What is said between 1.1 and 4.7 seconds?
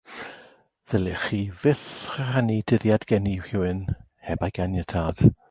chi fyth rannu dyddiad geni rhywun heb ei